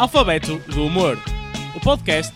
[0.00, 1.18] Alfabeto do Humor,
[1.76, 2.32] o podcast.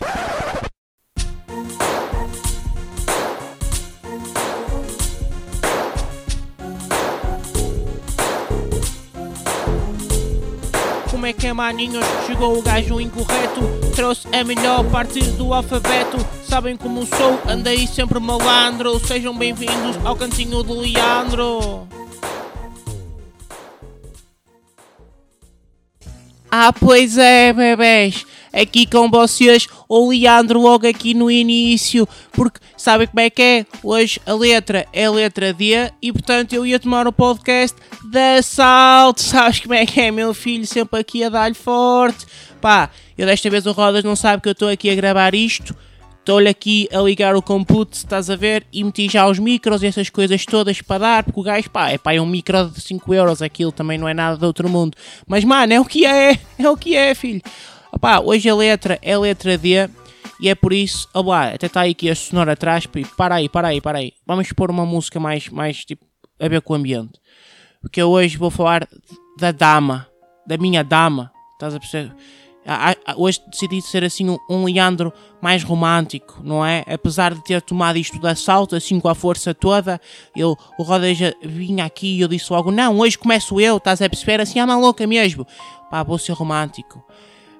[11.09, 12.05] Como é que é, maninhos?
[12.27, 13.61] Chegou o gajo incorreto,
[13.95, 16.17] trouxe a melhor parte do alfabeto.
[16.47, 18.99] Sabem como sou, andei sempre malandro.
[18.99, 21.87] Sejam bem-vindos ao cantinho do Leandro.
[26.57, 28.25] Ah, pois é, bebés.
[28.53, 32.07] Aqui com vocês, o Leandro logo aqui no início.
[32.31, 33.65] Porque sabem como é que é?
[33.83, 37.75] Hoje a letra é a letra D e portanto eu ia tomar o podcast
[38.09, 39.19] da Salto.
[39.21, 40.65] Sabes como é que é, meu filho?
[40.65, 42.25] Sempre aqui a dar-lhe forte.
[42.61, 45.75] Pá, eu desta vez o Rodas não sabe que eu estou aqui a gravar isto.
[46.25, 48.65] Estou-lhe aqui a ligar o compute, estás a ver?
[48.73, 51.91] E meti já os micros e essas coisas todas para dar, porque o gajo, pá,
[51.91, 54.67] é pá, é um micro de 5 euros, aquilo também não é nada de outro
[54.67, 54.97] mundo.
[55.27, 57.43] Mas, mano, é o que é, é o que é, filho.
[57.91, 59.87] Opá, hoje a letra é a letra D
[60.39, 63.79] e é por isso, opá, até está aqui a sonora atrás, para aí, para aí,
[63.79, 64.13] para aí.
[64.25, 66.03] Vamos pôr uma música mais, mais, tipo,
[66.39, 67.19] a ver com o ambiente.
[67.79, 68.87] Porque eu hoje vou falar
[69.37, 70.07] da dama,
[70.47, 72.15] da minha dama, estás a perceber?
[73.17, 76.83] Hoje decidi ser assim um, Leandro mais romântico, não é?
[76.87, 80.01] Apesar de ter tomado isto de assalto, assim com a força toda,
[80.35, 84.09] eu, o Rodeja vinha aqui e eu disse logo: Não, hoje começo eu, estás a
[84.09, 84.41] perceber?
[84.41, 85.45] Assim, ah, maluca mesmo.
[85.91, 87.03] Pá, vou ser romântico.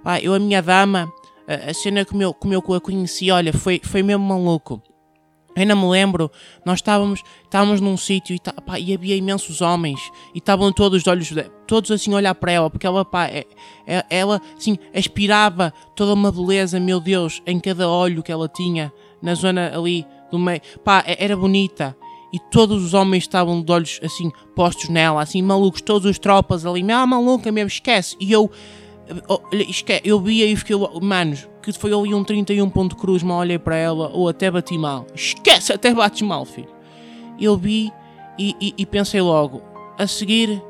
[0.03, 1.11] Pá, eu, a minha dama,
[1.47, 4.81] a, a cena que eu, como eu a conheci, olha, foi, foi mesmo maluco.
[5.55, 6.29] Ainda me lembro,
[6.65, 9.99] nós estávamos, estávamos num sítio e, e havia imensos homens
[10.33, 11.33] e estavam todos os olhos,
[11.65, 13.45] todos assim a olhar para ela, porque ela, pá, é,
[13.87, 18.91] é, ela assim, aspirava toda uma beleza, meu Deus, em cada olho que ela tinha,
[19.21, 21.95] na zona ali do meio, pá, é, era bonita.
[22.33, 26.65] E todos os homens estavam de olhos assim postos nela, assim malucos, todos os tropas
[26.65, 28.17] ali, ah, maluca mesmo, esquece.
[28.19, 28.51] E eu,
[29.51, 33.59] esquece, eu via e fiquei, manos, que foi ali um 31 ponto cruz, mal olhei
[33.59, 35.05] para ela, ou até bati mal.
[35.13, 36.69] Esquece, até bates mal, filho.
[37.39, 37.91] Eu vi
[38.37, 39.61] e, e, e pensei logo,
[39.97, 40.61] a seguir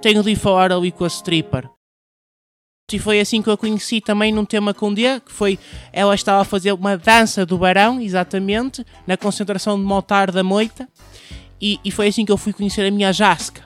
[0.00, 1.68] tenho de ir falar ali com a stripper.
[2.92, 5.58] E foi assim que eu a conheci também num tema com D, que foi
[5.92, 10.86] ela estava a fazer uma dança do barão, exatamente, na concentração de Motar da Moita,
[11.60, 13.62] e, e foi assim que eu fui conhecer a minha Jasca.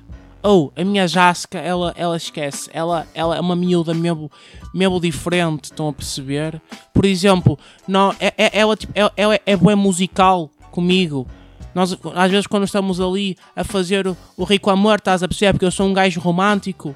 [0.49, 4.31] Oh, a minha Jasca, ela, ela esquece, ela, ela é uma miúda mesmo,
[4.73, 6.63] mesmo diferente, estão a perceber?
[6.95, 7.59] Por exemplo,
[7.89, 11.27] não, é, é, ela, tipo, é, é boa musical comigo.
[11.75, 15.55] Nós, às vezes, quando estamos ali a fazer o, o Rico Amor, estás a perceber?
[15.55, 16.95] Porque eu sou um gajo romântico.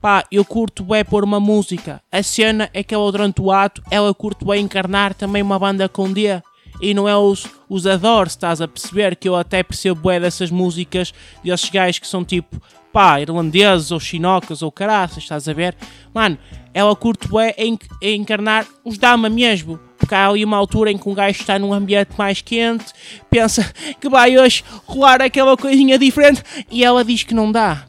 [0.00, 2.02] Pá, eu curto bem pôr uma música.
[2.10, 5.86] A cena é que ela, durante o ato, ela curte bem encarnar também uma banda
[5.86, 6.40] com D.
[6.80, 9.16] E não é os, os adoro, estás a perceber?
[9.16, 11.12] Que eu até percebo bem dessas músicas
[11.42, 12.60] desses gajos que são tipo
[12.96, 15.76] pá, irlandeses ou chinocas ou caraças, estás a ver?
[16.14, 16.38] Mano,
[16.72, 19.78] ela curte bem em, em encarnar os dama mesmo.
[19.98, 22.86] Porque há ali uma altura em que um gajo está num ambiente mais quente,
[23.28, 23.70] pensa
[24.00, 27.84] que vai hoje rolar aquela coisinha diferente e ela diz que não dá.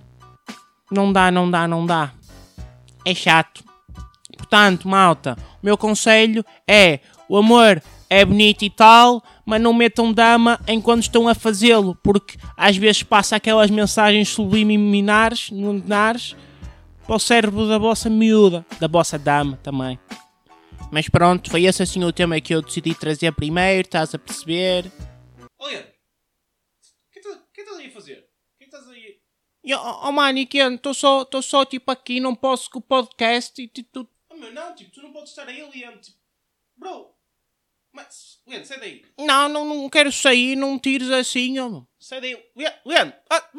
[0.91, 2.11] Não dá, não dá, não dá.
[3.05, 3.63] É chato.
[4.35, 10.11] Portanto, malta, o meu conselho é: o amor é bonito e tal, mas não metam
[10.11, 16.35] dama enquanto estão a fazê-lo, porque às vezes passa aquelas mensagens subliminares luminares
[17.05, 19.97] para o cérebro da vossa miúda, da vossa dama também.
[20.91, 24.91] Mas pronto, foi esse assim o tema que eu decidi trazer primeiro, estás a perceber?
[25.57, 25.95] Olha,
[27.07, 28.19] o que estás aí a fazer?
[28.19, 29.21] O que estás aí?
[29.63, 33.61] Eu, oh, oh mano, estou só, tô só tipo aqui, não posso com o podcast
[33.61, 34.05] e tipo.
[34.29, 36.01] Oh, meu, não, tipo, tu não podes estar aí, Leandro.
[36.01, 36.17] Tipo,
[36.75, 37.16] bro,
[37.97, 39.05] mas, Leandro, sai daí.
[39.17, 41.81] Não, não, não quero sair, não tires assim, ó.
[41.99, 42.37] Sai daí.
[42.85, 43.49] Leandro, ah,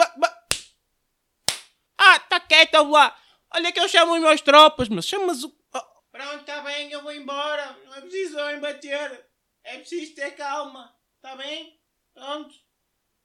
[1.98, 3.18] ah, tá quieto lá.
[3.52, 5.52] Olha que eu chamo os meus tropas, mas chamas o.
[5.74, 5.80] Oh.
[6.12, 7.76] Pronto, tá bem, eu vou embora.
[7.84, 9.26] Não é preciso embater.
[9.64, 10.94] É preciso ter calma.
[11.20, 11.76] Tá bem?
[12.14, 12.54] Pronto.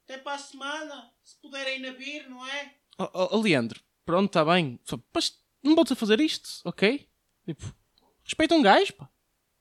[0.06, 1.14] Até para a semana.
[1.24, 2.74] Se puderem ainda vir, não é?
[2.98, 4.80] Oh, oh, oh Leandro, pronto, tá bem.
[5.14, 7.08] Mas não voltes a fazer isto, ok?
[7.46, 7.76] Tipo,
[8.24, 9.10] respeita um gajo, pá.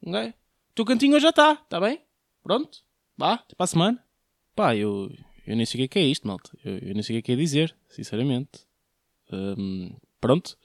[0.03, 0.35] Um gajo.
[0.75, 2.01] Teu cantinho já está, está bem?
[2.43, 2.79] Pronto?
[3.17, 4.05] Vá, até para a semana.
[4.57, 5.11] Pá, eu,
[5.47, 6.51] eu nem sei o que é, é isto, malta.
[6.65, 8.67] Eu, eu nem sei o que é, é dizer, sinceramente.
[9.31, 10.57] Um, pronto.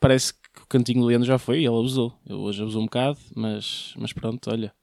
[0.00, 2.18] Parece que o cantinho do Leandro já foi e ele abusou.
[2.26, 4.74] Ele hoje abusou um bocado, mas, mas pronto, olha.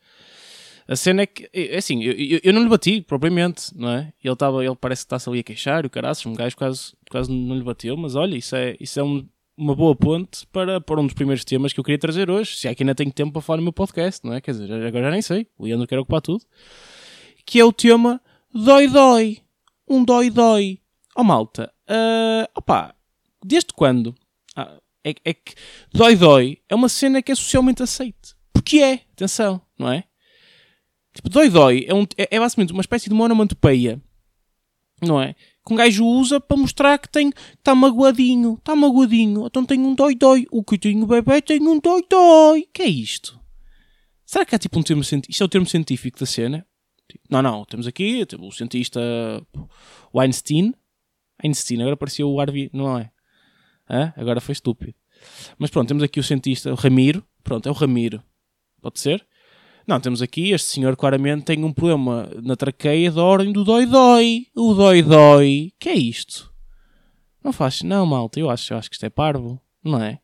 [0.87, 4.13] A cena é que, é assim, eu, eu, eu não lhe bati propriamente, não é?
[4.21, 7.31] Ele, tava, ele parece que está-se ali a queixar, o caraças, um gajo quase, quase
[7.31, 9.25] não lhe bateu, mas olha, isso é, isso é um,
[9.57, 12.57] uma boa ponte para, para um dos primeiros temas que eu queria trazer hoje.
[12.57, 14.41] Se é que ainda tenho tempo para falar no meu podcast, não é?
[14.41, 15.47] Quer dizer, agora já nem sei.
[15.57, 16.43] O Leandro quer ocupar tudo.
[17.45, 18.21] Que é o tema
[18.53, 19.39] Dói Dói.
[19.87, 20.79] Um Dói Dói.
[21.15, 22.95] Oh malta, uh, opá,
[23.43, 24.15] desde quando?
[24.55, 25.53] Ah, é, é que
[25.93, 28.35] dói-dói é uma cena que é socialmente aceite.
[28.51, 30.05] Porque é, atenção, não é?
[31.13, 34.01] Tipo, dói-dói é, um, é, é basicamente uma espécie de monomantopeia,
[35.01, 35.35] não é?
[35.65, 39.95] Que um gajo usa para mostrar que tem está magoadinho, está magoadinho, então tem um
[39.95, 40.45] dói-dói.
[40.51, 42.67] O coitadinho bebê tem um dói-dói.
[42.73, 43.39] que é isto?
[44.25, 45.31] Será que há tipo um termo científico?
[45.31, 46.65] Isto é o termo científico da cena?
[47.29, 48.99] Não, não, temos aqui temos o cientista
[50.13, 50.73] Weinstein.
[51.43, 53.11] Einstein, agora parecia o Harvey, não é?
[54.15, 54.95] Agora foi estúpido.
[55.57, 57.25] Mas pronto, temos aqui o cientista, o Ramiro.
[57.43, 58.23] Pronto, é o Ramiro.
[58.81, 59.25] Pode ser?
[59.85, 64.47] Não, temos aqui, este senhor claramente tem um problema na traqueia da ordem do dói-dói.
[64.55, 65.73] O dói-dói.
[65.77, 66.53] que é isto?
[67.43, 70.21] Não faz, não, malta, eu acho, eu acho que isto é parvo, não é?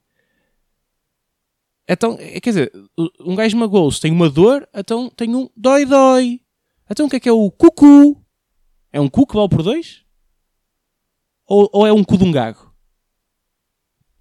[1.87, 2.71] Então, é, quer dizer,
[3.19, 6.39] um gajo magoou-se, tem uma dor, então tem um dói-dói.
[6.89, 8.23] Então o que é que é o cucu?
[8.91, 10.05] É um cu que vale por dois?
[11.45, 12.73] Ou, ou é um cu de um gago?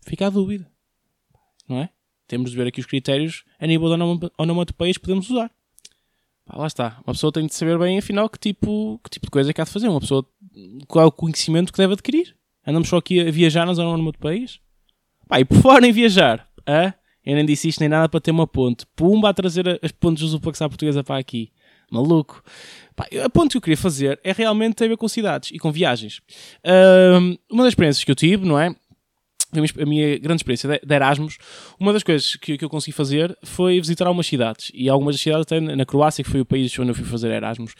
[0.00, 0.70] Fica a dúvida.
[1.69, 1.90] Não é?
[2.29, 5.51] Temos de ver aqui os critérios a nível de onomatopeias que podemos usar.
[6.45, 7.01] Pá, lá está.
[7.07, 9.61] Uma pessoa tem de saber bem, afinal, que tipo, que tipo de coisa é que
[9.61, 9.89] há de fazer.
[9.89, 10.25] Uma pessoa,
[10.87, 12.37] qual é o conhecimento que deve adquirir.
[12.67, 14.61] Andamos só aqui a viajar nas onomatopeias.
[15.27, 16.93] Pá, e por fora em viajar, a,
[17.25, 18.87] eu nem disse isto nem nada para ter uma ponte.
[18.95, 21.51] Pumba a trazer as pontes do Zupaxá portuguesa para aqui.
[21.91, 22.43] Maluco.
[22.95, 25.59] Pá, a ponte que eu queria fazer é realmente ter a ver com cidades e
[25.59, 26.21] com viagens.
[26.65, 28.75] Um, uma das experiências que eu tive, não é?
[29.53, 31.39] A minha grande experiência de Erasmus,
[31.81, 34.71] uma das coisas que, que, eu consegui fazer foi visitar algumas cidades.
[34.75, 37.31] E algumas das cidades até na Croácia, que foi o país onde eu fui fazer
[37.31, 37.75] Erasmus.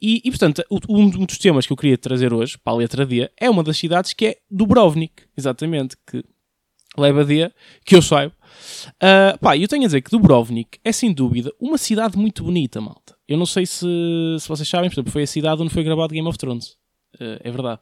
[0.00, 3.30] E, e portanto, um dos temas que eu queria trazer hoje, para a letra D,
[3.40, 6.24] é uma das cidades que é Dubrovnik, exatamente, que
[6.98, 7.52] leva dia,
[7.84, 8.34] que eu saiba.
[8.96, 12.80] Uh, pá, eu tenho a dizer que Dubrovnik é sem dúvida uma cidade muito bonita,
[12.80, 13.16] malta.
[13.28, 13.86] Eu não sei se,
[14.38, 16.76] se vocês sabem, por exemplo, foi a cidade onde foi gravado Game of Thrones.
[17.14, 17.80] Uh, é verdade.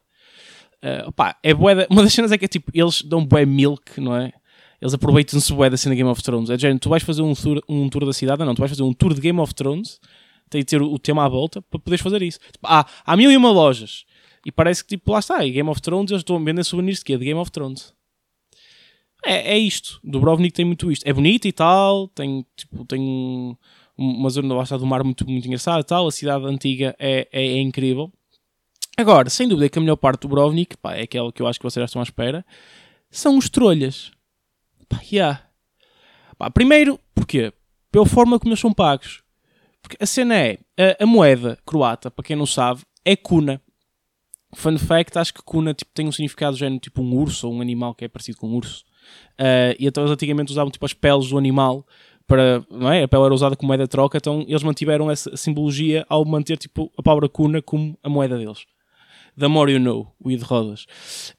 [0.83, 4.01] Uh, opá, é bué uma das cenas é que é tipo, eles dão bué milk,
[4.01, 4.33] não é?
[4.81, 6.49] Eles aproveitam-se bué da cena Game of Thrones.
[6.49, 8.83] É de tu vais fazer um tour, um tour da cidade, não, tu vais fazer
[8.83, 10.01] um tour de Game of Thrones,
[10.49, 12.39] tem de ter o, tema à volta para poderes fazer isso.
[12.51, 14.07] Tipo, há, há mil e uma lojas
[14.45, 17.05] e parece que tipo, lá está, Game of Thrones, eles estão a vender souvenirs de
[17.05, 17.19] quê?
[17.19, 17.93] De Game of Thrones.
[19.25, 20.01] É, é isto.
[20.03, 21.07] Dubrovnik tem muito isto.
[21.07, 23.57] É bonito e tal, tem, tipo, tem
[23.97, 26.07] uma zona lá está do mar muito, muito engraçada e tal.
[26.07, 28.11] A cidade antiga é, é, é incrível.
[29.01, 31.59] Agora, sem dúvida que a melhor parte do Brovnik, pá, é aquela que eu acho
[31.59, 32.45] que vocês já estão à espera,
[33.11, 34.11] são os trolhas.
[34.91, 35.43] Pá, yeah.
[36.37, 37.51] pá, primeiro, porquê?
[37.91, 39.23] Pela forma como eles são pagos.
[39.81, 43.59] Porque a cena é, a, a, moeda croata, para quem não sabe, é cuna.
[44.55, 47.63] Fun fact, acho que cuna tipo, tem um significado género tipo um urso ou um
[47.63, 48.85] animal que é parecido com um urso.
[49.41, 51.87] Uh, e então eles antigamente usavam tipo as peles do animal
[52.27, 53.03] para, não é?
[53.05, 56.59] A pele era usada como moeda de troca, então eles mantiveram essa simbologia ao manter
[56.59, 58.67] tipo a palavra cuna como a moeda deles.
[59.39, 60.85] The More You Know, de Rodas.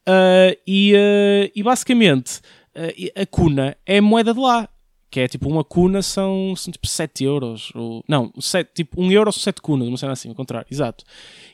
[0.07, 2.39] Uh, e, uh, e basicamente,
[2.75, 4.67] uh, a cuna é a moeda de lá.
[5.09, 7.69] Que é tipo uma cuna são, são tipo 7 euros.
[7.75, 11.03] Ou, não, 7, tipo 1 euro são 7 cunas, uma cena assim, ao contrário, exato.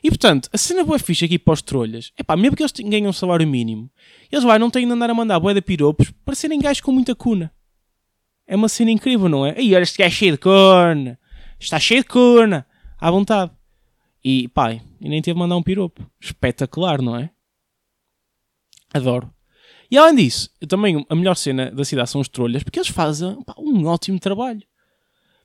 [0.02, 2.72] E portanto, a cena boa ficha aqui para os trolhas é pá, mesmo que eles
[2.72, 3.90] ganham um salário mínimo,
[4.30, 7.16] eles vai, não têm de andar a mandar boeda piropos para serem gajos com muita
[7.16, 7.52] cuna.
[8.46, 9.60] É uma cena incrível, não é?
[9.60, 11.18] E olha, este gajo é cheio de cuna,
[11.58, 12.64] está cheio de cuna,
[13.00, 13.50] à vontade.
[14.30, 16.04] E pai, e nem teve de mandar um piropo.
[16.20, 17.30] Espetacular, não é?
[18.92, 19.32] Adoro.
[19.90, 23.42] E além disso, também a melhor cena da cidade são os trolhas, porque eles fazem
[23.42, 24.60] pá, um ótimo trabalho.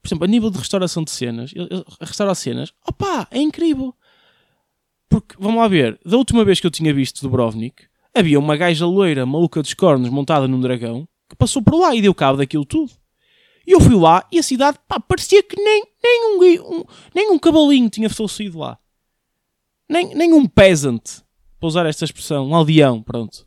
[0.02, 1.54] Por exemplo, a nível de restauração de cenas,
[2.02, 3.96] restaurar cenas, opá, é incrível.
[5.08, 8.86] Porque, vamos lá ver, da última vez que eu tinha visto Dubrovnik, havia uma gaja
[8.86, 12.66] loira maluca dos cornos montada num dragão que passou por lá e deu cabo daquilo
[12.66, 12.92] tudo.
[13.66, 16.84] E eu fui lá e a cidade, pá, parecia que nem, nem, um, um,
[17.16, 18.78] nem um cavalinho tinha falecido lá.
[19.90, 21.22] Nem, nem um peasant,
[21.60, 23.46] para usar esta expressão, um aldeão, pronto.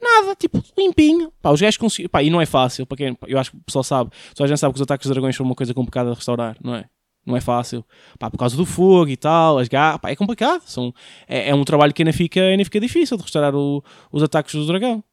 [0.00, 1.32] Nada, tipo, limpinho.
[1.40, 2.10] Pá, os gajos conseguiram.
[2.10, 3.16] Pá, e não é fácil, para quem.
[3.28, 4.10] Eu acho que o pessoal sabe.
[4.36, 6.56] Só a gente sabe que os ataques dos dragões são uma coisa complicada de restaurar,
[6.60, 6.86] não é?
[7.24, 7.84] Não é fácil.
[8.18, 10.00] Pá, por causa do fogo e tal, as garras.
[10.00, 10.62] Pá, é complicado.
[10.66, 10.92] São,
[11.28, 14.54] é, é um trabalho que ainda fica, ainda fica difícil de restaurar o, os ataques
[14.56, 15.04] do dragão.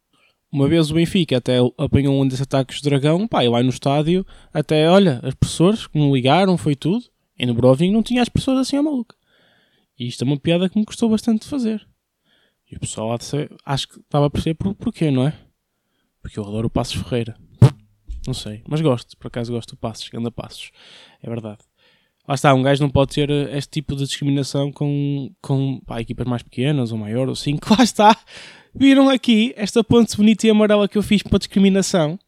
[0.51, 3.69] Uma vez o Benfica até apanhou um desses ataques de dragão, pá, e lá no
[3.69, 7.05] estádio, até, olha, as pessoas que me ligaram, foi tudo.
[7.37, 9.15] E no Broving não tinha as pessoas assim a maluca.
[9.97, 11.87] E isto é uma piada que me custou bastante de fazer.
[12.69, 13.15] E o pessoal
[13.65, 15.33] acho que estava a perceber por, porquê, não é?
[16.21, 17.37] Porque eu adoro o Passos Ferreira.
[18.27, 20.71] Não sei, mas gosto, por acaso gosto do Passos, anda Passos.
[21.21, 21.68] É verdade.
[22.29, 25.99] Lá está, um gajo não pode ter eh, este tipo de discriminação com, com pá,
[25.99, 28.15] equipas mais pequenas ou maior ou assim, que lá está.
[28.71, 32.19] Viram aqui esta ponte bonita e amarela que eu fiz para discriminação?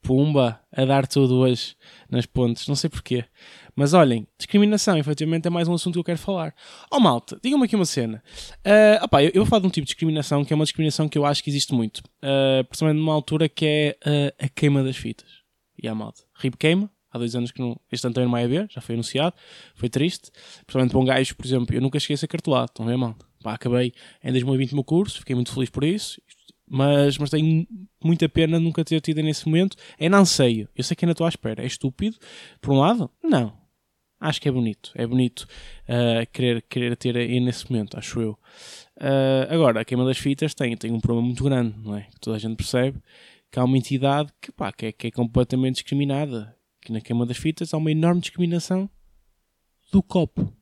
[0.00, 1.76] Pumba, a dar tudo hoje
[2.10, 3.26] nas pontes, não sei porquê.
[3.76, 6.54] Mas olhem, discriminação, efetivamente, é mais um assunto que eu quero falar.
[6.90, 8.22] Oh malta, digam-me aqui uma cena.
[8.66, 11.10] Uh, opa, eu, eu vou falar de um tipo de discriminação que é uma discriminação
[11.10, 11.98] que eu acho que existe muito.
[12.24, 15.28] Uh, principalmente numa altura que é uh, a queima das fitas.
[15.80, 16.22] E a malta.
[16.38, 18.94] RIP queima, há dois anos que não, este ano também não vai haver, já foi
[18.94, 19.34] anunciado,
[19.74, 20.30] foi triste.
[20.66, 23.14] Principalmente para um gajo, por exemplo, eu nunca cheguei a ser cartolado, estão a ver?
[23.42, 23.92] Pá, acabei
[24.22, 26.20] em 2020 o meu curso, fiquei muito feliz por isso,
[26.68, 27.66] mas, mas tenho
[28.02, 29.76] muita pena nunca ter tido nesse momento.
[29.98, 31.62] É não sei, eu sei que ainda estou à espera.
[31.62, 32.16] É estúpido,
[32.60, 33.10] por um lado?
[33.22, 33.60] Não.
[34.18, 34.92] Acho que é bonito.
[34.94, 35.48] É bonito
[35.88, 38.38] uh, querer, querer ter aí nesse momento, acho eu.
[38.96, 42.02] Uh, agora, a queima das fitas tem, tem um problema muito grande, não é?
[42.02, 43.00] Que toda a gente percebe
[43.50, 46.56] que há uma entidade que, pá, que, é, que é completamente discriminada.
[46.82, 48.90] Que na queima das fitas há uma enorme discriminação
[49.92, 50.52] do copo.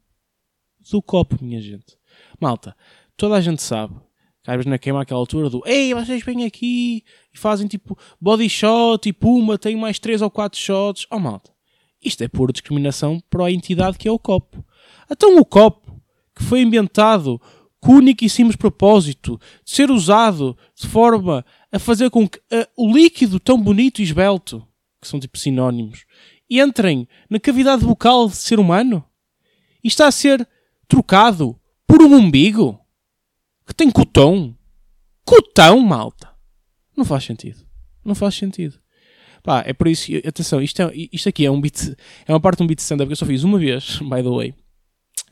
[0.91, 1.99] Do copo, minha gente.
[2.39, 2.77] Malta,
[3.17, 3.95] toda a gente sabe
[4.47, 9.09] Às na queima àquela altura do Ei, vocês vêm aqui e fazem tipo body shot
[9.09, 11.07] e puma, tem mais 3 ou 4 shots.
[11.11, 11.51] Oh malta,
[12.03, 14.65] isto é pura discriminação para a entidade que é o copo.
[15.11, 16.01] Então o copo,
[16.35, 17.41] que foi inventado
[17.81, 22.39] com o único e simples propósito de ser usado de forma a fazer com que
[22.39, 24.67] uh, o líquido tão bonito e esbelto,
[25.01, 26.05] que são tipo sinónimos,
[26.49, 29.05] entrem na cavidade bucal de ser humano
[29.83, 30.47] e está a ser
[30.87, 32.79] trocado por um umbigo
[33.67, 34.57] que tem cotão.
[35.25, 36.29] Cotão, malta.
[36.97, 37.65] Não faz sentido.
[38.05, 38.79] Não faz sentido.
[39.43, 42.59] Pá, é por isso, atenção, isto, é, isto aqui é um beat, é uma parte
[42.59, 44.55] de um beat stand-up que eu só fiz uma vez, by the way,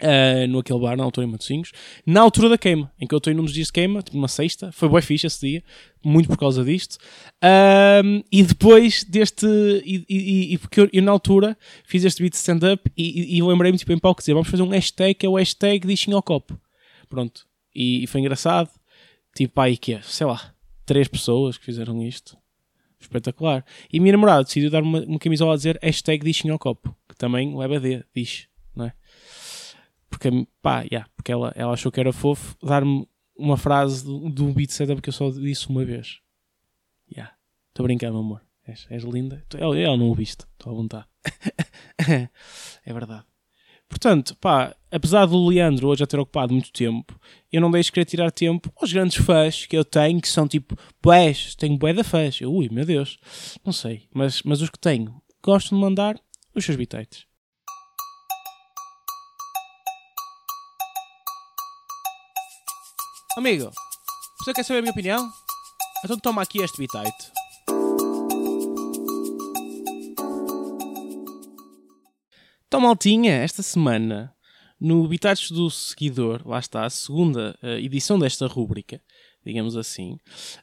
[0.02, 1.72] uh, no aquele bar, na altura em Matosinhos,
[2.06, 4.28] na altura da queima, em que eu estou num dos dias de queima, tipo uma
[4.28, 5.64] sexta, foi bem fixe esse dia,
[6.04, 11.12] muito por causa disto, uh, e depois deste, e, e, e porque eu, eu, na
[11.12, 14.68] altura fiz este beat stand-up e, e lembrei-me tipo em palco dizer, vamos fazer um
[14.68, 16.58] hashtag que é o hashtag Dixinho ao Copo,
[17.08, 18.70] pronto, e, foi engraçado,
[19.34, 22.36] tipo aí que é, sei lá, três pessoas que fizeram isto,
[22.98, 23.64] espetacular.
[23.92, 26.96] E a minha namorada decidiu dar uma, uma camisola a dizer hashtag dixinho ao copo,
[27.08, 28.48] que também leva D, diz?
[30.18, 33.06] Porque, pá, yeah, porque ela, ela achou que era fofo dar-me
[33.37, 36.18] uma frase do, do beat setup que eu só disse uma vez.
[37.10, 37.32] Yeah.
[37.68, 38.42] Estou brincando, amor.
[38.66, 39.44] És, és linda.
[39.56, 41.06] Ela, ela não o viste, estou a vontade.
[42.84, 43.25] é verdade.
[43.88, 47.18] Portanto, pá, apesar do Leandro hoje já ter ocupado muito tempo,
[47.50, 50.76] eu não deixo querer tirar tempo aos grandes fãs que eu tenho, que são tipo,
[51.00, 52.40] bués, tenho bué da fãs.
[52.40, 53.18] Ui, meu Deus,
[53.64, 56.20] não sei, mas, mas os que tenho, gosto de mandar
[56.54, 57.27] os seus bitites.
[63.38, 63.71] Amigo,
[64.40, 65.30] você quer saber a minha opinião?
[66.04, 67.30] Então toma aqui este bitite.
[72.66, 74.35] Então, maltinha, esta semana,
[74.80, 79.00] no Bitates do Seguidor, lá está, a segunda uh, edição desta rúbrica,
[79.47, 80.18] digamos assim,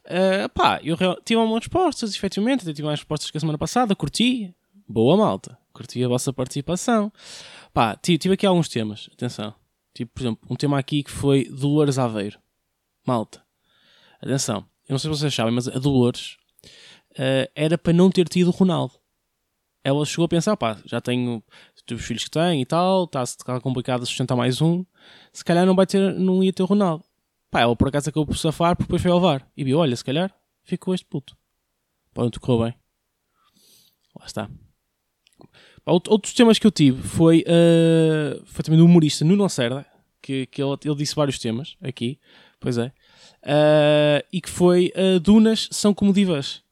[0.08, 3.96] uh, pá, eu tive algumas respostas, efetivamente, eu tive mais respostas que a semana passada,
[3.96, 4.53] curti,
[4.86, 7.10] boa malta, curti a vossa participação.
[7.74, 9.55] Pá, tive, tive aqui alguns temas, atenção.
[9.94, 12.44] Tipo, por exemplo, um tema aqui que foi Dolores Aveiro.
[13.05, 13.41] Malta,
[14.21, 16.38] atenção, eu não sei se vocês sabem, mas a Dolores
[17.12, 19.00] uh, era para não ter tido o Ronaldo
[19.85, 21.43] ela chegou a pensar, pá, já tenho
[21.91, 24.83] os filhos que tenho e tal, está-se tá complicado sustentar mais um,
[25.31, 27.05] se calhar não vai ter, não ia ter o Ronaldo.
[27.51, 29.47] Pá, ela por acaso acabou por safar, porque depois foi ao levar.
[29.55, 31.38] E viu, olha, se calhar ficou este puto.
[32.15, 32.74] Pronto, correu bem.
[34.19, 34.50] Lá está.
[35.85, 39.85] outros temas que eu tive foi, uh, foi também do humorista Nuno Lacerda,
[40.19, 42.19] que, que ele, ele, disse vários temas aqui,
[42.65, 46.63] pois é, uh, e que foi uh, Dunas são como divas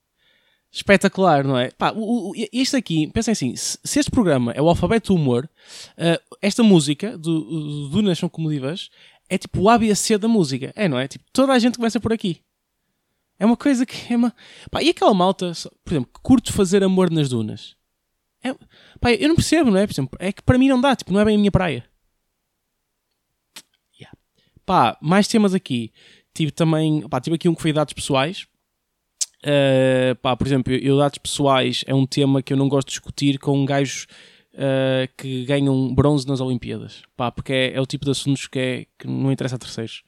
[0.71, 1.69] espetacular, não é?
[1.69, 5.19] Pá, o, o, isto aqui, pensem assim, se, se, este programa é o alfabeto do
[5.21, 5.47] humor,
[5.91, 8.89] uh, esta música do, do Nação Comodivas
[9.29, 11.07] é tipo o ABC da música, é, não é?
[11.07, 12.41] Tipo, toda a gente começa por aqui.
[13.37, 14.33] É uma coisa que é uma...
[14.71, 15.51] Pá, e aquela malta,
[15.85, 17.75] por exemplo, que curte fazer amor nas dunas?
[18.43, 18.55] É...
[18.99, 19.85] Pá, eu não percebo, não é?
[19.85, 21.85] Por exemplo, é que para mim não dá, tipo, não é bem a minha praia.
[24.65, 25.91] Pá, mais temas aqui.
[26.33, 28.47] Tive também, pá, tive aqui um que foi dados pessoais
[29.43, 32.93] Uh, pá, por exemplo, eu, dados pessoais é um tema que eu não gosto de
[32.93, 34.07] discutir com gajos
[34.53, 38.59] uh, que ganham bronze nas Olimpíadas, pá, porque é, é, o tipo de assuntos que,
[38.59, 40.01] é, que não interessa a terceiros.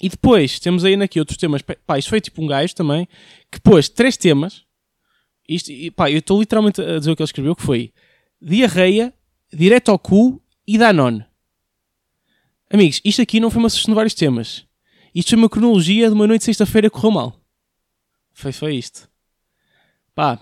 [0.00, 1.62] E depois temos aí aqui outros temas.
[1.62, 3.08] Pá, isto foi tipo um gajo também
[3.50, 4.64] que pôs três temas.
[5.48, 7.92] Isto, e, pá, eu estou literalmente a dizer o que ele escreveu: que foi
[8.42, 9.14] diarreia,
[9.50, 11.24] direto ao cu e Danone.
[12.72, 14.66] Amigos, isto aqui não foi uma sessão de vários temas.
[15.14, 17.40] Isto foi uma cronologia de uma noite de sexta-feira que correu mal.
[18.32, 19.08] Foi, isto.
[20.14, 20.38] Pá,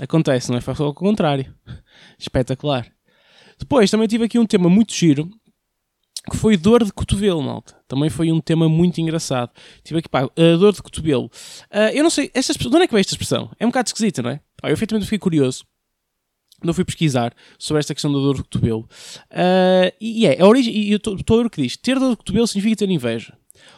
[0.00, 0.60] acontece, não é?
[0.60, 1.52] Foi o contrário.
[2.18, 2.92] Espetacular.
[3.58, 5.28] Depois também tive aqui um tema muito giro
[6.30, 7.74] que foi dor de cotovelo, malta.
[7.88, 9.50] Também foi um tema muito engraçado.
[9.82, 11.26] Tive aqui, pá, uh, dor de cotovelo.
[11.72, 13.50] Uh, eu não sei, esta, de onde é que veio esta expressão?
[13.58, 14.40] É um bocado esquisita, não é?
[14.62, 15.64] Eu efetivamente fiquei curioso.
[16.70, 18.88] Eu fui pesquisar sobre esta questão da dor do cotovelo.
[19.30, 22.10] Uh, e é, a origem, e eu estou a ver o que diz: ter dor
[22.10, 23.36] do cotovelo significa ter inveja.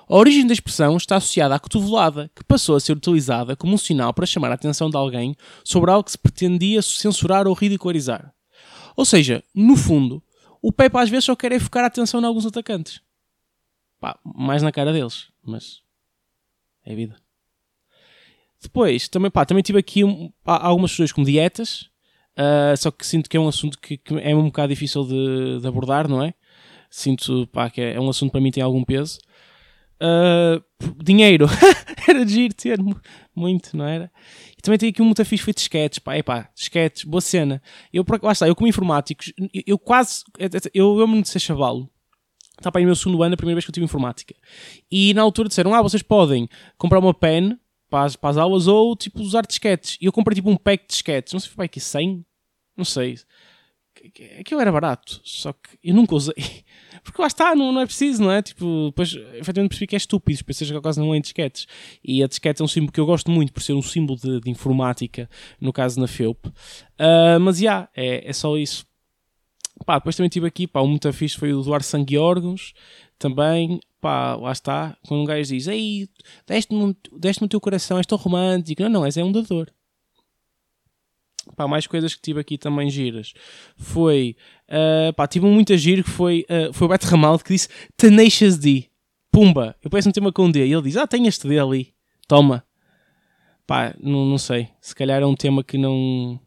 [0.09, 3.79] A origem da expressão está associada à cotovelada, que passou a ser utilizada como um
[3.79, 8.35] sinal para chamar a atenção de alguém sobre algo que se pretendia censurar ou ridicularizar.
[8.97, 10.23] Ou seja, no fundo,
[10.63, 13.01] o Pepe às vezes só quer é focar a atenção em alguns atacantes.
[13.99, 15.81] Pá, mais na cara deles, mas
[16.85, 17.17] é vida.
[18.61, 21.91] Depois, também, pá, também tive aqui um, algumas questões como dietas,
[22.39, 25.61] uh, só que sinto que é um assunto que, que é um bocado difícil de,
[25.61, 26.35] de, abordar, não é?
[26.91, 29.19] Sinto pá, que é, é um assunto que para mim tem algum peso.
[30.03, 30.63] Uh,
[31.03, 31.47] dinheiro,
[32.09, 32.79] era giro ter
[33.35, 34.11] muito, não era?
[34.57, 37.63] E também tem aqui um muito fixe, de sketches, pá, epá, sketches, boa cena.
[37.93, 40.25] Eu, lá está, eu como informáticos, eu, eu quase,
[40.73, 41.91] eu lembro-me de ser chavalo,
[42.59, 44.35] está para aí no meu segundo ano, a primeira vez que eu tive informática.
[44.91, 48.67] E na altura disseram, ah, vocês podem comprar uma pen para as, para as aulas
[48.67, 49.99] ou, tipo, usar disquetes.
[50.01, 52.25] E eu comprei, tipo, um pack de disquetes, não sei se foi aqui 100,
[52.77, 53.17] não sei.
[54.39, 56.35] Aquilo era barato, só que eu nunca usei.
[57.03, 58.43] Porque lá está, não, não é preciso, não é?
[58.43, 61.67] Tipo, depois efetivamente percebi que é estúpido, pensei que quase não é em disquetes.
[62.03, 64.41] E a disquete é um símbolo que eu gosto muito por ser um símbolo de,
[64.41, 65.29] de informática,
[65.61, 66.47] no caso na FEUP.
[66.47, 68.87] Uh, mas já, yeah, é, é só isso.
[69.85, 72.73] Pá, depois também tive aqui, pá, um muito fixe foi o doar sangue órgãos,
[73.25, 76.07] também, pá, lá está, quando um gajo diz, ei,
[76.47, 79.71] deste-me deste o teu coração, és tão romântico, não, não, és é um dador.
[81.57, 83.33] Pá, mais coisas que tive aqui também giras.
[83.79, 84.37] Foi,
[84.69, 87.69] uh, pá, tive um muito giro que foi, uh, foi o Beto Ramaldo que disse
[87.97, 88.91] Tenacious D.
[89.33, 90.67] Pumba, eu peço um tema com um D.
[90.67, 91.95] E ele diz, ah, tem este D ali,
[92.29, 92.63] toma.
[93.67, 96.39] Pá, não, não sei, se calhar é um tema que não,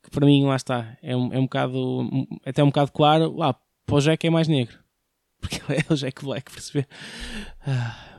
[0.00, 2.08] que para mim, lá está, é um, é um bocado,
[2.46, 3.52] até um bocado claro, lá,
[3.84, 4.78] para o Jack é mais negro.
[5.40, 6.86] Porque ele é o Jack Black, perceber?
[7.66, 8.18] Ah.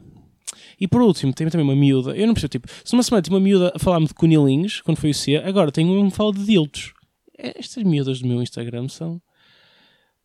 [0.79, 2.17] E por último, tem também uma miúda.
[2.17, 4.97] Eu não percebo, tipo, se uma semana tinha uma miúda a falar-me de conilinhos, quando
[4.97, 6.93] foi o C, agora tenho uma que fala de dildos.
[7.37, 9.21] É, estas miúdas do meu Instagram são.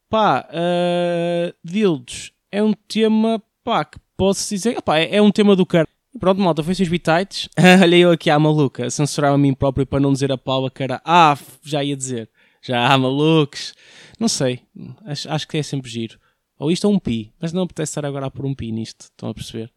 [0.09, 4.79] Pá, uh, dildos é um tema, pá, que posso dizer.
[4.95, 5.87] É, é um tema do cara.
[6.19, 7.51] Pronto, malta, foi seus bitites.
[7.83, 10.83] Olha eu aqui à maluca, censurar a mim próprio para não dizer a Paula que
[10.83, 11.03] era.
[11.05, 12.31] Ah, já ia dizer.
[12.63, 13.75] Já há malucos.
[14.19, 14.61] Não sei,
[15.05, 16.19] acho, acho que é sempre giro.
[16.59, 19.03] Ou isto é um pi, mas não apetece estar agora a pôr um pi nisto,
[19.03, 19.71] estão a perceber?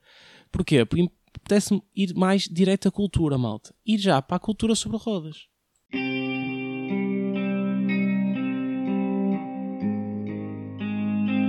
[0.52, 0.86] Porquê?
[0.86, 3.74] Porque apetece-me ir mais direto à cultura, malta.
[3.86, 5.48] Ir já para a cultura sobre rodas.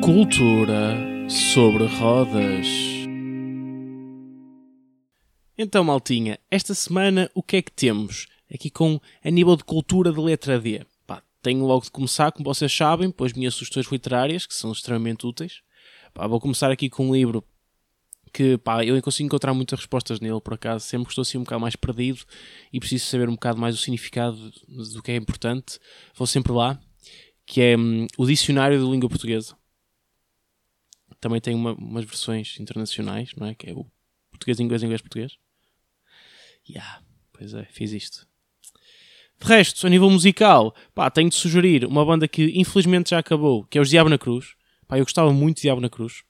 [0.03, 0.97] Cultura
[1.29, 2.67] sobre rodas.
[5.57, 8.27] Então, maltinha, esta semana o que é que temos?
[8.53, 10.85] Aqui com a nível de cultura de letra D.
[11.43, 15.63] Tenho logo de começar, como vocês sabem, pelas minhas sugestões literárias, que são extremamente úteis.
[16.13, 17.45] Pá, vou começar aqui com um livro
[18.33, 21.61] que pá, eu consigo encontrar muitas respostas nele, por acaso, sempre estou assim um bocado
[21.61, 22.21] mais perdido
[22.73, 25.79] e preciso saber um bocado mais o significado do que é importante,
[26.15, 26.81] vou sempre lá,
[27.45, 29.57] que é hum, o Dicionário de Língua Portuguesa.
[31.21, 33.55] Também tem uma, umas versões internacionais, não é?
[33.55, 33.85] Que é o
[34.31, 35.37] português, inglês, inglês, português.
[36.69, 38.30] Yeah, pois é, fiz isto.
[39.41, 43.65] De resto, a nível musical, pá, tenho de sugerir uma banda que infelizmente já acabou,
[43.65, 44.55] que é os Diabo na Cruz.
[44.87, 46.23] Pá, eu gostava muito de Diabo na Cruz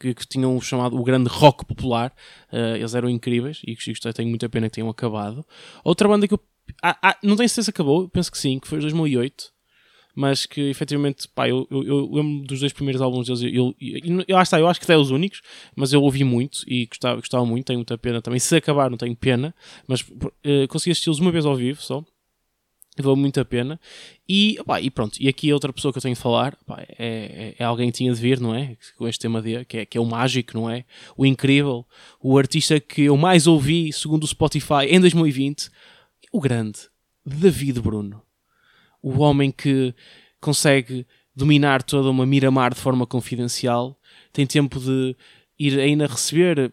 [0.00, 2.12] que, que tinham chamado o grande rock popular.
[2.50, 5.44] Uh, eles eram incríveis e que tenho muita pena que tenham acabado.
[5.84, 6.40] Outra banda que eu.
[6.82, 9.52] Ah, ah, não tenho certeza se acabou, penso que sim, que foi em 2008.
[10.12, 13.42] Mas que efetivamente, pá, eu, eu, eu lembro dos dois primeiros álbuns deles.
[13.42, 15.40] Eu, eu, eu, eu acho que até os únicos,
[15.76, 17.66] mas eu ouvi muito e gostava, gostava muito.
[17.66, 18.40] Tenho muita pena também.
[18.40, 19.54] Se acabar, não tenho pena,
[19.86, 22.04] mas uh, consegui assisti-los uma vez ao vivo só
[22.98, 23.80] valeu muito a pena.
[24.28, 26.94] E, opa, e pronto, e aqui outra pessoa que eu tenho de falar opa, é,
[26.98, 28.76] é, é, alguém que tinha de vir, não é?
[28.96, 30.84] Com este tema de, que, é, que é o mágico, não é?
[31.16, 31.86] O incrível,
[32.20, 35.70] o artista que eu mais ouvi, segundo o Spotify, em 2020,
[36.32, 36.80] o grande
[37.24, 38.22] David Bruno.
[39.02, 39.94] O homem que
[40.40, 43.98] consegue dominar toda uma Miramar de forma confidencial,
[44.32, 45.16] tem tempo de
[45.58, 46.72] ir ainda receber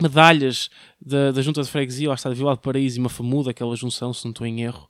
[0.00, 3.50] medalhas da, da Junta de Freguesia, lá está de Vila de Paraíso e uma famuda,
[3.50, 4.88] aquela junção, se não estou em erro,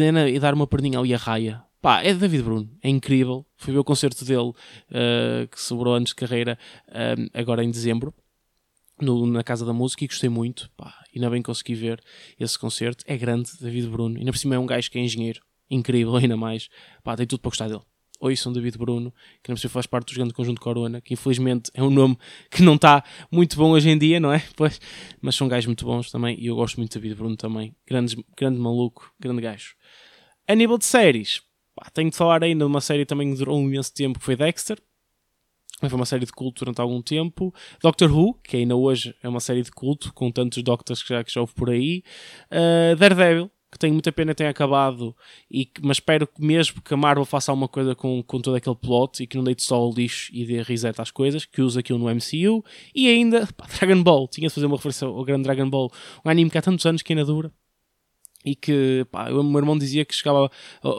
[0.00, 1.62] e, e dar uma perninha ali a raia.
[1.84, 3.44] Pá, é David Bruno, é incrível.
[3.56, 8.14] Fui ver o concerto dele, uh, que sobrou antes de carreira, uh, agora em dezembro,
[8.98, 10.70] no, na Casa da Música, e gostei muito.
[10.78, 12.02] Pá, ainda bem consegui ver
[12.40, 13.04] esse concerto.
[13.06, 14.16] É grande, David Bruno.
[14.18, 16.70] Ainda por cima é um gajo que é engenheiro, incrível, ainda mais.
[17.02, 17.82] Pá, tem tudo para gostar dele.
[18.20, 21.70] Oi, sou David Bruno, que não precisa faz parte do grande conjunto Corona, que infelizmente
[21.74, 22.16] é um nome
[22.50, 24.42] que não está muito bom hoje em dia, não é?
[24.56, 24.80] Pois,
[25.20, 27.76] mas são gajos muito bons também, e eu gosto muito de David Bruno também.
[27.86, 29.74] Grande, grande maluco, grande gajo.
[30.46, 31.40] A nível de séries,
[31.74, 34.24] pá, tenho de falar ainda de uma série também que durou um imenso tempo, que
[34.24, 34.78] foi Dexter.
[35.80, 37.52] Foi uma série de culto durante algum tempo.
[37.82, 41.22] Doctor Who, que ainda hoje é uma série de culto, com tantos Doctors que já,
[41.24, 42.02] que já houve por aí.
[42.50, 45.14] Uh, Daredevil, que tenho muita pena tenha acabado,
[45.50, 48.54] e, que- mas espero que mesmo que a Marvel faça alguma coisa com, com todo
[48.54, 51.60] aquele plot e que não deite só ao lixo e dê reset às coisas, que
[51.60, 52.64] use aquilo no MCU.
[52.94, 55.90] E ainda, pá, Dragon Ball, tinha de fazer uma referência ao grande Dragon Ball,
[56.24, 57.52] um anime que há tantos anos que ainda dura.
[58.44, 60.50] E que, pá, o meu irmão dizia que chegava,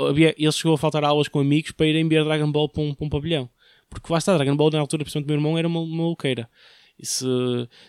[0.10, 2.94] havia, ele chegou a faltar aulas com amigos para irem ver Dragon Ball para um,
[2.94, 3.50] para um pavilhão.
[3.90, 6.50] Porque lá está, Dragon Ball na altura, principalmente o meu irmão, era uma, uma louqueira.
[6.98, 7.26] E se,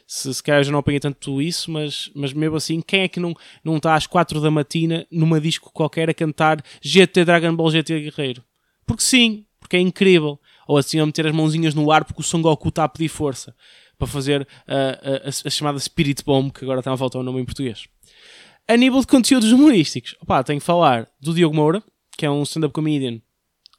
[0.07, 3.21] se, se calhar já não apanhei tanto isso, mas, mas mesmo assim, quem é que
[3.21, 7.71] não, não está às 4 da matina numa disco qualquer a cantar GT Dragon Ball
[7.71, 8.45] GT Guerreiro?
[8.85, 10.39] Porque sim, porque é incrível.
[10.67, 13.09] Ou assim a meter as mãozinhas no ar porque o Son Goku está a pedir
[13.09, 13.55] força
[13.97, 17.41] para fazer a, a, a chamada Spirit Bomb, que agora está a faltar o nome
[17.41, 17.87] em português.
[18.69, 21.83] A nível de conteúdos humorísticos, opá, tenho que falar do Diogo Moura,
[22.19, 23.21] que é um stand-up comedian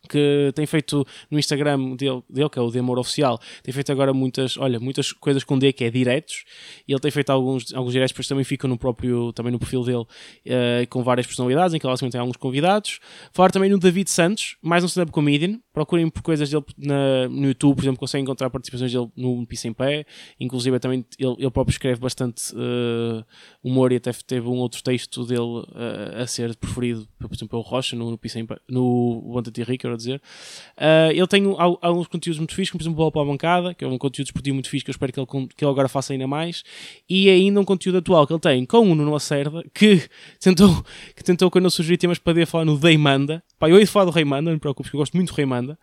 [0.08, 3.92] que tem feito no Instagram dele, dele, que é o D Amor Oficial, tem feito
[3.92, 6.44] agora muitas, olha, muitas coisas com D, que é diretos,
[6.88, 9.84] e ele tem feito alguns, alguns diretos, depois também ficam no próprio, também no perfil
[9.84, 10.06] dele,
[10.46, 13.00] eh, com várias personalidades, em que ele basicamente tem alguns convidados.
[13.32, 17.48] Falar também no David Santos, mais um stand-up comedian, procurem por coisas dele na- no
[17.48, 20.06] YouTube, por exemplo, conseguem encontrar participações dele no Pisa em Pé,
[20.40, 23.24] inclusive também ele, ele próprio escreve bastante eh,
[23.64, 27.62] humor e até teve um outro texto dele eh, a ser preferido, por exemplo, pelo
[27.62, 30.22] Rocha, no, no, Pisa em Pé, no Banta Rico, quero dizer.
[30.78, 33.74] Uh, ele tem al- alguns conteúdos muito fixos, como por exemplo Bola para a Bancada,
[33.74, 35.88] que é um conteúdo esportivo muito fixe que eu espero que ele, que ele agora
[35.90, 36.64] faça ainda mais,
[37.10, 40.02] e ainda um conteúdo atual que ele tem com o Nuno Lacerda, que
[40.40, 40.84] tentou,
[41.16, 43.44] que tentou quando eu sugeri temas para poder falar no Rei Manda.
[43.60, 45.36] Pá, eu ia falar do Rei Manda, não me preocupes, que eu gosto muito do
[45.36, 45.78] Rei Manda,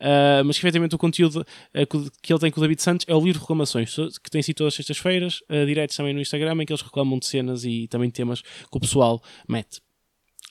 [0.00, 3.14] Uh, mas que efetivamente o conteúdo uh, que- ele tem com o David Santos é
[3.14, 6.64] o livro de reclamações, que tem sido todas as sextas-feiras, diretos também no Instagram, em
[6.64, 9.80] que eles reclamam de cenas e também temas que o pessoal mete.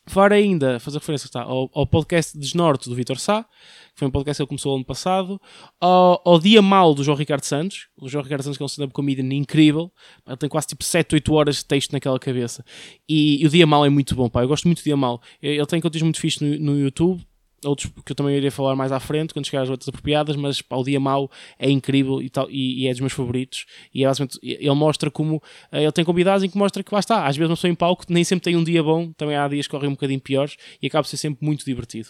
[0.07, 4.11] Fora ainda, fazer referência está, ao, ao podcast Desnorte do Vitor Sá, que foi um
[4.11, 5.39] podcast que ele começou ano passado,
[5.81, 8.67] ao, ao Dia Mal do João Ricardo Santos, o João Ricardo Santos que é um
[8.67, 9.91] stand-up comedian incrível,
[10.25, 12.63] ele tem quase tipo 7, 8 horas de texto naquela cabeça,
[13.07, 15.21] e, e o Dia Mal é muito bom, pá, eu gosto muito do Dia Mal,
[15.41, 17.21] ele tem conteúdos muito fixe no, no YouTube,
[17.65, 20.61] outros que eu também irei falar mais à frente, quando chegar às outras apropriadas, mas
[20.61, 23.65] pá, o Dia Mau é incrível e, tal, e, e é dos meus favoritos.
[23.93, 25.41] E é basicamente, ele mostra como
[25.71, 27.25] eh, ele tem convidados em que mostra que lá está.
[27.25, 29.67] Às vezes uma pessoa em palco nem sempre tem um dia bom, também há dias
[29.67, 32.09] que correm um bocadinho piores e acaba por ser sempre muito divertido.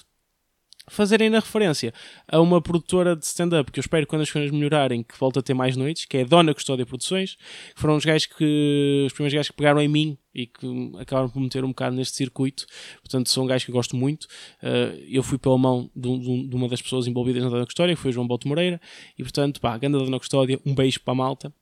[0.89, 1.93] Fazerem na referência
[2.27, 5.41] a uma produtora de stand-up que eu espero quando as coisas melhorarem que volte a
[5.41, 7.35] ter mais noites, que é a Dona Custódia Produções,
[7.75, 10.65] que foram os gajos que os primeiros gajos que pegaram em mim e que
[10.99, 12.65] acabaram por meter um bocado neste circuito.
[13.01, 14.25] Portanto, são gajos que eu gosto muito.
[14.63, 18.01] Uh, eu fui pela mão de, um- uma das pessoas envolvidas na Dona Custódia, que
[18.01, 18.79] foi o João Boto Moreira,
[19.17, 21.53] e portanto, pá, da Dona Custódia, um beijo para a malta.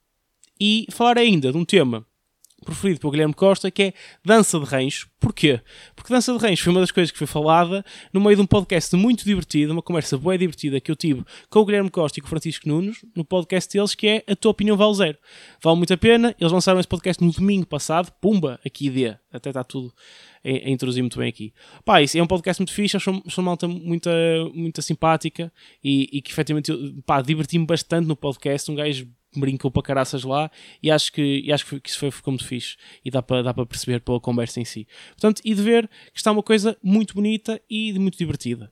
[0.59, 2.05] E falar ainda de um tema
[2.63, 5.09] preferido pelo Guilherme Costa, que é dança de rancho.
[5.19, 5.59] Porquê?
[5.95, 8.45] Porque dança de rancho foi uma das coisas que foi falada no meio de um
[8.45, 12.19] podcast muito divertido, uma conversa boa e divertida que eu tive com o Guilherme Costa
[12.19, 15.17] e com o Francisco Nunes, no podcast deles, que é A Tua Opinião Vale Zero.
[15.61, 19.49] Vale muito a pena, eles lançaram esse podcast no domingo passado, pumba, aqui de até
[19.49, 19.93] está tudo
[20.43, 21.53] a, introduzir muito bem aqui.
[21.83, 24.09] Pá, isso é um podcast muito fixe, sou uma malta muito,
[24.53, 25.51] muito simpática
[25.83, 26.71] e, e que efetivamente,
[27.05, 29.07] pá, diverti-me bastante no podcast, um gajo
[29.39, 30.49] brincou para caraças lá
[30.81, 33.53] e acho que, e acho que, isso foi, ficou muito fixe e dá para, dá
[33.53, 34.87] para perceber pela conversa em si.
[35.09, 38.71] Portanto, e de ver que está uma coisa muito bonita e muito divertida.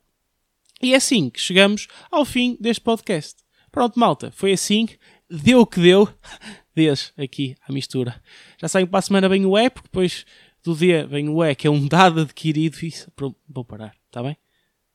[0.82, 3.42] E é assim que chegamos ao fim deste podcast.
[3.70, 4.88] Pronto, malta, foi assim,
[5.28, 6.08] deu o que deu.
[6.74, 8.20] Desde aqui à mistura.
[8.60, 10.26] Já sabem que para a semana vem o E, porque depois
[10.62, 12.76] do dia vem o E, que é um dado adquirido.
[12.82, 14.36] E pronto, vou parar, está bem?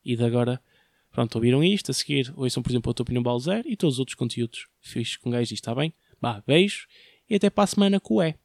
[0.03, 0.61] E de agora
[1.11, 3.99] Pronto, ouviram isto, a seguir ouçam, por exemplo, a tua opinião Balzer e todos os
[3.99, 5.93] outros conteúdos fixos com gajo está bem?
[6.21, 6.87] Bah, beijo
[7.29, 8.35] e até para a semana com o E.